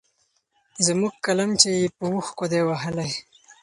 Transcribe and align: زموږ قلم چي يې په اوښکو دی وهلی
زموږ 0.85 1.13
قلم 1.25 1.51
چي 1.61 1.69
يې 1.79 1.87
په 1.97 2.03
اوښکو 2.11 2.45
دی 2.51 2.61
وهلی 2.65 3.09